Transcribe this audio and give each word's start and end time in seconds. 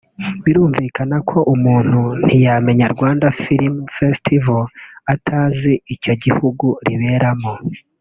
birumvikana 0.43 1.17
ko 1.29 1.37
umuntu 1.53 1.99
ntiyamenya 2.25 2.87
Rwanda 2.93 3.25
Film 3.41 3.75
Festival 3.97 4.61
atazi 5.13 5.73
icyo 5.95 6.13
gihugu 6.23 6.65
riberamo 6.87 7.53